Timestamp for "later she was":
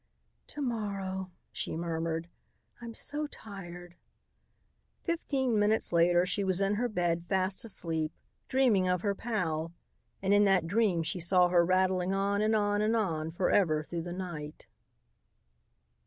5.93-6.59